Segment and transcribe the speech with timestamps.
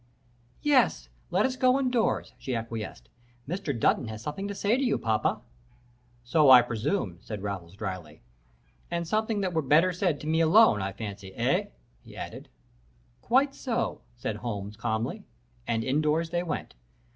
[0.63, 3.07] "'Yes, let us go in doors,' she acquiesced.
[3.47, 3.79] 'Mr.
[3.79, 5.41] Dutton has something to say to you, papa.'
[6.23, 8.23] "'So I presumed,' said Raffles, dryly.
[8.89, 11.67] 'And something that were better said to me alone, I fancy, eh?'
[12.03, 12.49] he added.
[13.21, 15.23] "'Quite so,' said Holmes, calmly.
[15.67, 16.73] And in doors they went.